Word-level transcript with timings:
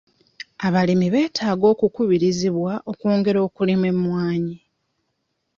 Abalimi 0.67 1.07
beetaaga 1.13 1.65
okukubirizibwa 1.73 2.71
okwongera 2.91 3.39
okulima 3.47 3.85
emmwanyi. 3.93 4.55